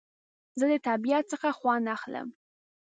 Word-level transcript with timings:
زه 0.59 0.65
د 0.71 0.75
طبیعت 0.87 1.23
څخه 1.33 1.47
خوند 1.57 1.85
اخلم 1.95 2.27